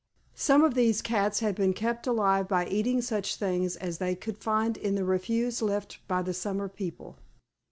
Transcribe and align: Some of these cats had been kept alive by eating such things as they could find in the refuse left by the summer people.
Some 0.33 0.63
of 0.63 0.73
these 0.73 0.99
cats 0.99 1.41
had 1.41 1.53
been 1.53 1.75
kept 1.75 2.07
alive 2.07 2.47
by 2.47 2.65
eating 2.65 3.03
such 3.03 3.35
things 3.35 3.75
as 3.75 3.99
they 3.99 4.15
could 4.15 4.39
find 4.39 4.75
in 4.75 4.95
the 4.95 5.05
refuse 5.05 5.61
left 5.61 5.99
by 6.07 6.23
the 6.23 6.33
summer 6.33 6.67
people. 6.67 7.19